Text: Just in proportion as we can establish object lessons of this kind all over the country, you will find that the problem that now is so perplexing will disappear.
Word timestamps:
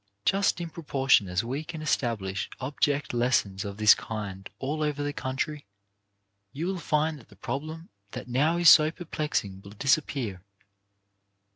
Just 0.25 0.59
in 0.59 0.71
proportion 0.71 1.27
as 1.27 1.43
we 1.43 1.63
can 1.63 1.79
establish 1.83 2.49
object 2.59 3.13
lessons 3.13 3.63
of 3.63 3.77
this 3.77 3.93
kind 3.93 4.49
all 4.57 4.81
over 4.81 5.03
the 5.03 5.13
country, 5.13 5.67
you 6.51 6.65
will 6.65 6.79
find 6.79 7.19
that 7.19 7.29
the 7.29 7.35
problem 7.35 7.89
that 8.13 8.27
now 8.27 8.57
is 8.57 8.67
so 8.67 8.89
perplexing 8.89 9.61
will 9.61 9.73
disappear. 9.73 10.41